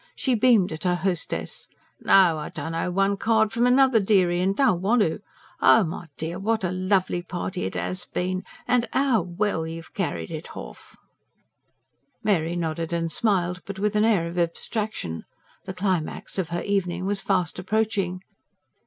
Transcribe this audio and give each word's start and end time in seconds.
She 0.15 0.33
beamed 0.33 0.71
at 0.71 0.83
her 0.83 0.95
hostess. 0.95 1.67
"No, 1.99 2.39
I 2.39 2.49
dunno 2.49 2.89
one 2.89 3.17
card 3.17 3.53
from 3.53 3.67
another, 3.67 3.99
dearie, 3.99 4.41
and 4.41 4.55
don' 4.57 4.81
want 4.81 5.03
to. 5.03 5.19
Oh, 5.61 5.83
my 5.83 6.07
dear, 6.17 6.39
what 6.39 6.63
a 6.63 6.71
LOVELY 6.71 7.21
party 7.21 7.65
it 7.65 7.75
'as 7.75 8.03
been, 8.05 8.43
and 8.67 8.89
'ow 8.93 9.21
well 9.21 9.67
you've 9.67 9.93
carried 9.93 10.31
it 10.31 10.45
h'off!" 10.55 10.97
Mary 12.23 12.55
nodded 12.55 12.91
and 12.91 13.11
smiled; 13.11 13.61
but 13.67 13.77
with 13.77 13.95
an 13.95 14.03
air 14.03 14.25
of 14.27 14.39
abstraction. 14.39 15.23
The 15.65 15.73
climax 15.75 16.39
of 16.39 16.49
her 16.49 16.63
evening 16.63 17.05
was 17.05 17.21
fast 17.21 17.59
approaching. 17.59 18.21